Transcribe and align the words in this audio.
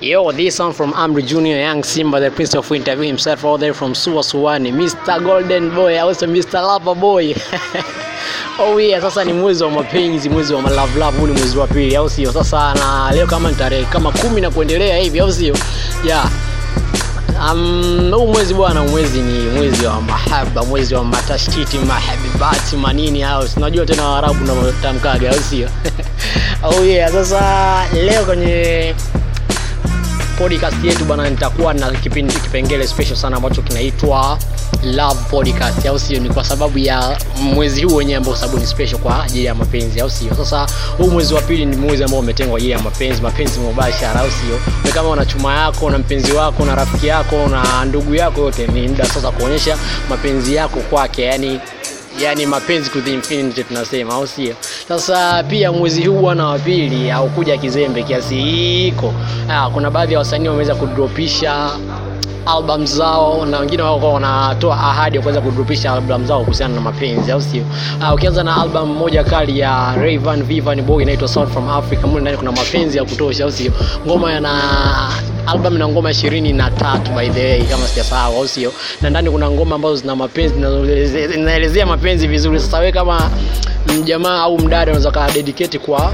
Yo, 0.00 0.30
this 0.30 0.58
one 0.58 0.74
from 0.74 0.92
Amri 0.92 1.26
Junior, 1.26 1.56
Young 1.56 1.82
Simba, 1.82 2.20
the 2.20 2.30
Prince 2.30 2.54
of 2.54 2.70
Interview 2.70 3.06
himself, 3.06 3.42
all 3.44 3.56
there 3.56 3.72
from 3.72 3.94
Suwa 3.94 4.20
Suwani, 4.22 4.70
Mr. 4.70 5.24
Golden 5.24 5.74
Boy, 5.74 5.98
also 5.98 6.26
Mr. 6.26 6.60
Lapa 6.62 6.94
Boy. 6.94 7.32
oh 8.58 8.76
yeah, 8.76 9.00
sasa 9.00 9.24
ni 9.24 9.32
mwezi 9.32 9.64
wa 9.64 9.70
mapenzi, 9.70 10.28
mwezi 10.28 10.54
wa 10.54 10.62
love 10.62 10.98
love, 10.98 11.18
huu 11.18 11.26
ni 11.26 11.32
mwezi 11.32 11.58
wa 11.58 11.66
pili, 11.66 11.96
au 11.96 12.10
sio? 12.10 12.32
Sasa 12.32 12.74
na 12.74 13.10
leo 13.14 13.26
kama 13.26 13.48
ni 13.50 13.54
tarehe 13.56 13.84
kama 13.84 14.12
kumi 14.12 14.40
na 14.40 14.50
kuendelea 14.50 14.98
hivi, 14.98 15.20
au 15.20 15.32
sio? 15.32 15.56
Yeah. 16.06 16.30
Um, 17.52 18.10
huu 18.14 18.26
mwezi 18.26 18.54
bwana, 18.54 18.82
mwezi 18.84 19.20
ni 19.20 19.50
mwezi 19.50 19.86
wa 19.86 20.00
mahaba, 20.02 20.64
mwezi 20.64 20.94
wa 20.94 21.04
matashkiti, 21.04 21.78
mahabibati, 21.78 22.76
manini 22.76 23.20
hao, 23.20 23.44
unajua 23.56 23.86
tena 23.86 24.08
Waarabu 24.08 24.44
na 24.44 24.54
matamkaga, 24.54 25.30
au 25.30 25.38
sio? 25.40 25.68
oh 26.80 26.84
yeah, 26.84 27.12
sasa 27.12 27.42
leo 27.94 28.24
kwenye 28.24 28.94
podcast 30.38 30.84
yetu 30.84 31.04
bana 31.04 31.30
nitakuwa 31.30 31.74
na 31.74 31.90
kipindi 31.90 32.34
kipengele 32.34 32.86
special 32.86 33.16
sana 33.16 33.36
ambacho 33.36 33.62
kinaitwa 33.62 34.38
Love 34.82 35.20
Podcast, 35.30 35.86
au 35.86 35.98
sio? 35.98 36.20
Ni 36.20 36.28
kwa 36.28 36.44
sababu 36.44 36.78
ya 36.78 37.18
mwezi 37.42 37.82
huu 37.84 37.96
wenyewe 37.96 38.16
ambao 38.18 38.36
sababu 38.36 38.58
ni 38.58 38.66
special 38.66 38.98
kwa 38.98 39.24
ajili 39.24 39.44
ya 39.44 39.54
mapenzi, 39.54 40.00
au 40.00 40.10
sio? 40.10 40.34
Sasa 40.36 40.66
huu 40.98 41.10
mwezi 41.10 41.34
wa 41.34 41.40
pili 41.42 41.66
ni 41.66 41.76
mwezi 41.76 42.04
ambao 42.04 42.18
umetengwa 42.20 42.56
ajili 42.58 42.72
ya 42.72 42.78
mapenzi, 42.78 43.22
mapenzi 43.22 43.58
mubashara, 43.60 44.20
au 44.20 44.28
sio? 44.30 44.92
Kama 44.94 45.08
una 45.08 45.26
chuma 45.26 45.54
yako 45.54 45.90
na 45.90 45.98
mpenzi 45.98 46.32
wako 46.32 46.64
na 46.64 46.74
rafiki 46.74 47.06
yako 47.06 47.48
na 47.48 47.84
ndugu 47.84 48.14
yako, 48.14 48.40
yote 48.40 48.66
ni 48.66 48.88
muda 48.88 49.04
sasa 49.06 49.30
kuonyesha 49.30 49.78
mapenzi 50.10 50.54
yako 50.54 50.80
kwake, 50.80 51.22
yani 51.22 51.60
yani 52.20 52.46
mapenzi 52.46 52.90
to 52.90 53.00
the 53.00 53.12
infinity 53.14 53.64
tunasema, 53.64 54.14
au 54.14 54.26
sio? 54.26 54.54
Sasa 54.88 55.42
pia 55.42 55.72
mwezi 55.72 56.06
huu 56.06 56.20
bwana 56.20 56.46
wa 56.46 56.58
pili 56.58 57.08
haukuja 57.08 57.56
kizembe 57.56 58.02
kiasi 58.02 58.34
hiko. 58.40 59.14
Ah, 59.50 59.70
kuna 59.70 59.90
baadhi 59.90 60.12
ya 60.12 60.18
wasanii 60.18 60.46
wameweza 60.48 60.74
kudropisha 60.74 61.70
album 62.46 62.86
zao 62.86 63.46
na 63.46 63.58
wengine 63.58 63.82
wako 63.82 64.12
wanatoa 64.12 64.76
ahadi 64.80 65.16
ya 65.16 65.22
kuweza 65.22 65.40
kudropisha 65.40 65.92
album 65.92 66.26
zao 66.26 66.40
kuhusiana 66.40 66.74
na 66.74 66.80
mapenzi, 66.80 67.32
au 67.32 67.42
sio? 67.42 67.62
Uh, 68.00 68.14
ukianza 68.14 68.42
na 68.42 68.56
album 68.62 68.92
moja 68.92 69.24
kali 69.24 69.58
ya 69.58 69.94
Rayvan 69.96 70.42
Vivian 70.42 70.82
Boy 70.82 71.02
inaitwa 71.02 71.28
Sound 71.28 71.52
from 71.52 71.68
Africa, 71.70 72.04
mule 72.06 72.20
ndani 72.20 72.36
kuna 72.36 72.52
mapenzi 72.52 72.98
ya 72.98 73.04
kutosha, 73.04 73.44
au 73.44 73.52
sio? 73.52 73.72
Ngoma 74.06 74.32
yana 74.32 74.60
album 75.46 75.74
ina 75.76 75.88
ngoma 75.88 76.10
ishirini 76.10 76.52
na 76.52 76.70
tatu 76.70 77.10
by 77.12 77.28
the 77.28 77.40
way, 77.44 77.62
kama 77.62 77.86
sijasahau, 77.86 78.36
au 78.36 78.48
sio? 78.48 78.72
Na 79.02 79.10
ndani 79.10 79.30
kuna 79.30 79.50
ngoma 79.50 79.74
ambazo 79.74 79.96
zina 79.96 80.16
mapenzi 80.16 80.54
zinaelezea 81.28 81.86
mapenzi 81.86 82.26
vizuri. 82.26 82.60
Sasa 82.60 82.78
wewe 82.78 82.92
kama 82.92 83.30
mjamaa 83.98 84.40
au 84.40 84.58
mdada 84.58 84.82
unaweza 84.92 85.10
ka 85.10 85.30
dedicate 85.30 85.78
kwa 85.78 86.12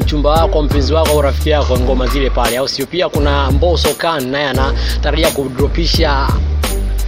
mchumba 0.00 0.30
wako 0.30 0.62
mpenzi 0.62 0.92
wako 0.94 1.10
au 1.10 1.22
rafiki 1.22 1.50
yako 1.50 1.78
ngoma 1.78 2.06
zile 2.06 2.30
pale, 2.30 2.56
au 2.56 2.68
sio? 2.68 2.86
Pia 2.86 3.08
kuna 3.08 3.50
Mbosso 3.50 3.88
Khan 3.94 4.26
naye 4.30 4.46
anatarajia 4.46 5.30
kudropisha 5.30 6.28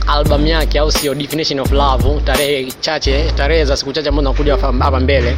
album 0.07 0.47
yake, 0.47 0.79
au 0.79 0.93
sio, 0.93 1.15
Definition 1.15 1.61
of 1.61 1.73
Love, 1.73 2.21
tarehe 2.25 2.73
chache, 2.81 3.33
tarehe 3.37 3.65
za 3.65 3.77
siku 3.77 3.93
chache 3.93 4.09
ambazo 4.09 4.29
nakuja 4.29 4.57
hapa 4.57 5.01
mbele 5.01 5.37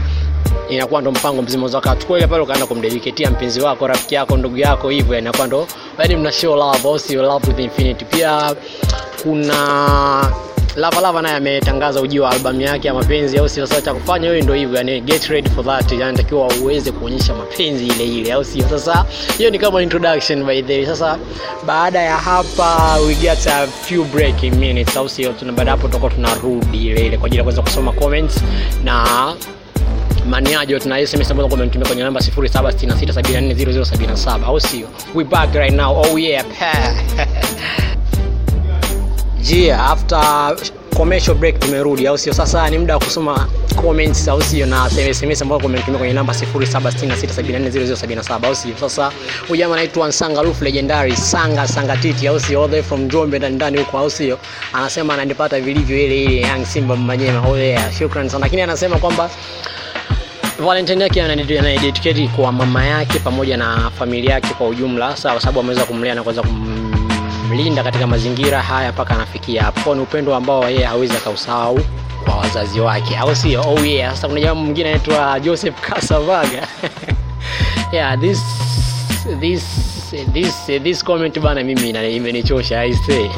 inakuwa 0.70 1.00
ndo 1.00 1.10
mpango 1.10 1.42
mzima 1.42 1.68
za 1.68 1.80
kachukua 1.80 2.18
ile 2.18 2.26
pale 2.26 2.42
ukaenda 2.42 2.66
kumdedicatea 2.66 3.30
mpenzi 3.30 3.60
wako, 3.60 3.86
rafiki 3.86 4.14
yako, 4.14 4.36
ndugu 4.36 4.56
yako, 4.56 4.88
hivyo 4.88 5.18
inakuwa 5.18 5.46
ndo 5.46 5.66
yani 5.98 6.16
mna 6.16 6.32
show 6.32 6.56
love, 6.56 6.88
au 6.88 6.98
sio, 6.98 7.22
love 7.22 7.48
with 7.48 7.58
infinity. 7.58 8.04
Pia 8.04 8.54
kuna 9.22 10.32
Lava 10.76 11.22
naye 11.22 11.36
ametangaza 11.36 12.00
ujio 12.00 12.22
wa 12.22 12.30
albamu 12.30 12.60
yake 12.60 12.88
ya 12.88 12.94
mapenzi, 12.94 13.38
au 13.38 13.48
sio? 13.48 13.66
Sasa 13.66 13.82
cha 13.82 13.94
kufanya 13.94 14.28
wewe 14.28 14.42
ndio 14.42 14.54
hivyo, 14.54 14.76
yani 14.76 15.00
get 15.00 15.24
ready 15.26 15.50
for 15.50 15.64
that, 15.64 15.92
yani 15.92 16.16
takiwa 16.16 16.48
uweze 16.62 16.92
kuonyesha 16.92 17.34
mapenzi 17.34 17.86
ile 17.86 18.04
ile, 18.04 18.32
au 18.32 18.44
sio? 18.44 18.68
Sasa 18.70 19.04
hiyo 19.38 19.50
ni 19.50 19.58
kama 19.58 19.82
introduction 19.82 20.44
by 20.44 20.62
the 20.62 20.76
way. 20.76 20.86
Sasa 20.86 21.18
baada 21.66 22.00
ya 22.02 22.16
hapa 22.16 22.96
we 23.06 23.14
get 23.14 23.46
a 23.46 23.66
few 23.66 24.04
break 24.04 24.42
minutes, 24.42 24.96
au 24.96 25.08
sio? 25.08 25.32
Tuna 25.32 25.52
baada 25.52 25.70
hapo 25.70 25.86
tutakuwa 25.86 26.10
tunarudi 26.10 26.86
ile 26.86 27.06
ile 27.06 27.16
kwa 27.18 27.26
ajili 27.26 27.38
ya 27.38 27.42
kuweza 27.44 27.62
kusoma 27.62 27.92
comments 27.92 28.40
na 28.84 29.06
maniajo 30.28 30.78
tuna 30.78 31.06
SMS 31.06 31.30
ambazo 31.30 31.48
kwa 31.48 31.58
mtumia 31.58 31.86
kwenye 31.86 32.02
namba 32.02 32.20
0766740077 32.20 34.44
au 34.44 34.60
sio? 34.60 34.88
Oh 35.14 35.24
after 39.78 40.56
commercial 40.96 41.36
break 41.36 41.58
tumerudi, 41.60 42.06
au 42.06 42.18
sio? 42.18 42.32
Sasa 42.32 42.70
ni 42.70 42.78
muda 42.78 42.94
wa 42.94 43.00
kusoma 43.04 43.48
comments, 43.82 44.28
au 44.28 44.42
sio, 44.42 44.66
na 44.66 44.90
SMS 44.90 45.42
ambazo 45.42 45.60
kumetumia 45.62 45.98
kwenye 45.98 46.14
namba 46.14 46.32
0766740077 46.32 48.46
au 48.46 48.54
sio? 48.54 48.72
Sasa 48.80 49.12
huyu 49.48 49.58
jamaa 49.58 49.74
anaitwa 49.74 50.12
Sanga 50.12 50.42
Roof 50.42 50.62
Legendary 50.62 51.16
Sanga 51.16 51.68
Sanga 51.68 51.96
Titi, 51.96 52.28
au 52.28 52.40
sio, 52.40 52.64
all 52.64 52.70
the 52.70 52.82
from 52.82 53.00
Njombe 53.00 53.38
na 53.38 53.48
ndani 53.48 53.78
huko, 53.78 53.98
au 53.98 54.10
sio? 54.10 54.38
Anasema 54.72 55.14
ananipata 55.14 55.60
vilivyo 55.60 55.98
ile 56.04 56.24
ile 56.24 56.40
Young 56.48 56.64
Simba 56.66 56.96
Manyema. 56.96 57.48
Oh 57.48 57.58
yeah, 57.58 57.92
shukrani 57.98 58.30
sana, 58.30 58.44
lakini 58.44 58.62
anasema 58.62 58.96
kwamba 58.98 59.30
Valentine 60.58 61.02
yake 61.04 61.22
anadedicate 61.22 62.28
kwa 62.36 62.52
mama 62.52 62.84
yake 62.84 63.18
pamoja 63.18 63.56
na 63.56 63.90
familia 63.90 64.30
yake 64.34 64.48
kwa 64.54 64.68
ujumla, 64.68 65.16
sawa, 65.16 65.40
sababu 65.40 65.60
ameweza 65.60 65.84
kumlea 65.84 66.14
na 66.14 66.22
kuweza 66.22 66.42
kumlinda 66.42 67.82
katika 67.82 68.06
mazingira 68.06 68.62
haya 68.62 68.92
mpaka 68.92 69.14
anafikia 69.14 69.62
hapo. 69.62 69.94
Ni 69.94 70.00
upendo 70.00 70.34
ambao 70.36 70.70
yeye 70.70 70.84
hawezi 70.84 71.16
akausahau 71.16 71.80
kwa 72.24 72.34
wazazi 72.36 72.80
wake, 72.80 73.16
au 73.16 73.36
sio? 73.36 73.62
Oh 73.68 73.84
yeah. 73.84 74.14
Sasa 74.14 74.28
kuna 74.28 74.40
jamaa 74.40 74.60
mwingine 74.60 74.88
anaitwa 74.88 75.40
Joseph 75.40 75.80
Kasavaga 75.80 76.68
yeah, 77.92 78.20
this 78.20 78.67
this 79.40 79.64
this 80.32 80.66
this 80.66 81.02
comment 81.02 81.38
bana, 81.40 81.62
mimi 81.64 81.90
imenichosha 81.90 82.80
aise 82.80 83.12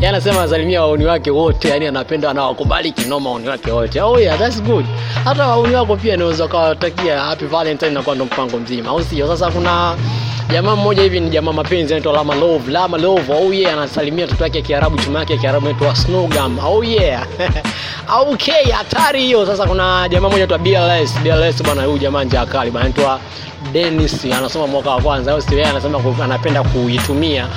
yeye 0.00 0.08
anasema 0.08 0.42
asalimia 0.42 0.82
wauni 0.82 1.04
wake 1.04 1.30
wote, 1.30 1.68
yani 1.68 1.86
anapenda 1.86 2.30
anawakubali 2.30 2.92
kinoma 2.92 3.30
wauni 3.30 3.48
wake 3.48 3.70
wote. 3.70 4.00
Oh 4.02 4.18
yeah, 4.20 4.38
that's 4.38 4.62
good. 4.62 4.84
Hata 5.24 5.46
wauni 5.46 5.74
wako 5.74 5.96
pia 5.96 6.16
naweza 6.16 6.44
ukawatakia 6.44 7.20
happy 7.20 7.44
valentine 7.44 7.90
na 7.90 8.02
kwa 8.02 8.14
ndo 8.14 8.24
mpango 8.24 8.58
mzima, 8.58 8.90
au 8.90 9.02
sio? 9.04 9.26
Sasa 9.28 9.50
kuna 9.50 9.96
jamaa 10.52 10.76
mmoja 10.76 11.02
hivi 11.02 11.20
ni 11.20 11.30
jamaa 11.30 11.52
mapenzi 11.52 11.92
anaitwa 11.94 12.12
Lama 12.12 12.34
Love, 12.34 12.72
Lama 12.72 12.98
Love. 12.98 13.32
Oh 13.32 13.52
yeah, 13.54 13.72
anasalimia 13.72 14.26
mtoto 14.26 14.44
wake 14.44 14.62
Kiarabu, 14.62 14.98
chuma 14.98 15.18
yake 15.18 15.36
Kiarabu 15.38 15.66
anaitwa 15.68 15.96
Snowgum. 15.96 16.58
Oh 16.66 16.84
yeah. 16.84 17.26
okay, 18.28 18.70
hatari 18.72 19.22
hiyo. 19.22 19.46
Sasa 19.46 19.66
kuna 19.66 20.08
jamaa 20.08 20.28
mmoja 20.28 20.44
anaitwa 20.44 20.58
BLS, 20.58 21.18
BLS 21.22 21.62
bwana, 21.62 21.82
huyu 21.84 21.98
jamaa 21.98 22.24
njaa 22.24 22.46
kali 22.46 22.70
bwana, 22.70 22.86
anaitwa 22.86 23.20
Dennis, 23.72 24.24
anasoma 24.24 24.66
mwaka 24.66 24.90
wa 24.90 25.00
kwanza, 25.02 25.32
au 25.32 25.42
sio? 25.42 25.66
Anasema 25.66 26.00
anapenda 26.24 26.62
kuitumia 26.62 27.48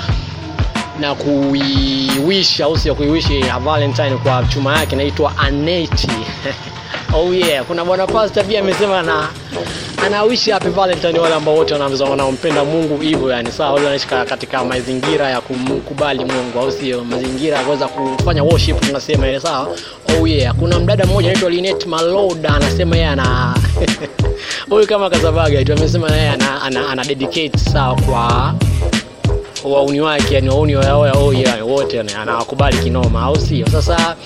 na 1.00 1.14
kuiwish 1.14 2.60
au 2.60 2.78
sio, 2.78 2.94
kuiwish 2.94 3.30
ya 3.30 3.58
Valentine 3.58 4.10
kwa 4.16 4.44
chuma 4.48 4.78
yake 4.78 4.94
inaitwa 4.94 5.38
Aneti. 5.38 6.08
oh 7.14 7.34
yeah, 7.34 7.64
kuna 7.64 7.84
bwana 7.84 8.06
pastor 8.06 8.44
pia 8.44 8.60
amesema 8.60 9.02
na 9.02 9.28
anawishi 10.06 10.50
happy 10.50 10.68
Valentine 10.68 11.18
wale 11.18 11.34
ambao 11.34 11.54
wote 11.54 11.74
wanampenda 11.74 12.64
Mungu 12.64 12.96
hivyo, 12.98 13.30
yani 13.30 13.52
sawa, 13.52 13.72
wale 13.72 13.84
wanaishi 13.84 14.06
katika 14.06 14.64
mazingira 14.64 15.28
ya 15.30 15.40
kumkubali 15.40 16.24
Mungu, 16.24 16.58
au 16.60 16.72
sio, 16.72 17.04
mazingira 17.04 17.58
ya 17.58 17.64
kuweza 17.64 17.88
kufanya 17.88 18.42
worship 18.44 18.80
tunasema 18.80 19.28
ile, 19.28 19.40
sawa. 19.40 19.68
Oh 20.20 20.26
yeah, 20.26 20.54
kuna 20.54 20.80
mdada 20.80 21.06
mmoja 21.06 21.28
anaitwa 21.28 21.50
Linet 21.50 21.86
Maloda 21.86 22.54
anasema 22.54 22.96
yeye 22.96 23.08
ana 23.08 23.54
huyu 24.70 24.86
kama 24.86 25.10
kazabaga 25.10 25.64
tu 25.64 25.72
amesema 25.72 26.10
yeye 26.10 26.30
ana, 26.30 26.62
ana, 26.62 26.88
ana 26.90 27.04
dedicate 27.04 27.58
sawa 27.58 27.94
kwa 28.00 28.54
wauni 29.64 30.00
wake, 30.00 30.34
yani 30.34 30.48
wauni 30.48 30.76
wao 30.76 31.00
oh 31.00 31.34
wote 31.66 32.00
anawakubali 32.00 32.78
kinoma, 32.78 33.22
au 33.22 33.36
sio? 33.40 33.66
Sasa 33.66 34.16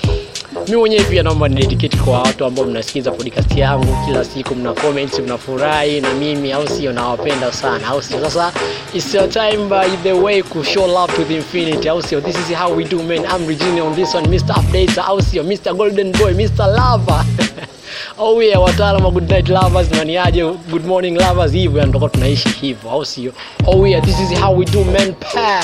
mimi 0.66 0.76
mwenyewe 0.76 1.04
pia 1.04 1.22
naomba 1.22 1.48
ni 1.48 1.88
kwa 2.04 2.18
watu 2.22 2.44
ambao 2.44 2.64
mnasikiza 2.64 3.10
podcast 3.10 3.56
yangu 3.56 3.96
kila 4.06 4.24
siku, 4.24 4.54
mna 4.54 4.72
comments 4.72 5.18
mnafurahi 5.18 6.00
na 6.00 6.14
mimi, 6.14 6.52
au 6.52 6.68
sio? 6.68 6.92
Nawapenda 6.92 7.52
sana, 7.52 7.86
au 7.88 8.02
sio? 8.02 8.20
Sasa 8.20 8.52
it's 8.94 9.14
your 9.14 9.28
time 9.28 9.68
by 9.68 9.88
the 10.02 10.12
way 10.12 10.42
to 10.42 10.62
show 10.64 10.86
love 10.86 11.12
to 11.16 11.24
the 11.24 11.36
infinity, 11.36 11.88
au 11.88 12.02
sio? 12.02 12.20
This 12.20 12.36
is 12.36 12.56
how 12.56 12.76
we 12.76 12.84
do 12.84 13.02
man. 13.02 13.24
I'm 13.26 13.46
Regina 13.46 13.84
on 13.84 13.94
this 13.94 14.14
one, 14.14 14.24
Mr. 14.26 14.54
Updates, 14.54 14.98
au 14.98 15.20
sio? 15.22 15.42
Mr. 15.42 15.76
Golden 15.76 16.12
Boy, 16.12 16.32
Mr. 16.34 16.66
Lover 16.66 17.24
Oh 18.18 18.40
yeah, 18.40 18.58
wataalamu 18.62 19.10
good 19.12 19.28
night 19.30 19.48
lovers 19.48 19.88
maniaje, 19.90 20.42
good 20.70 20.84
morning 20.86 21.16
lovers, 21.18 21.52
hivyo 21.52 21.86
ndio 21.86 22.08
tunaishi 22.08 22.48
hivyo, 22.48 22.90
au 22.90 23.04
sio? 23.04 23.32
Oh 23.66 23.86
yeah, 23.86 24.04
this 24.04 24.20
is 24.20 24.38
how 24.40 24.58
we 24.58 24.64
do 24.64 24.84
man. 24.84 25.14
Pa. 25.14 25.60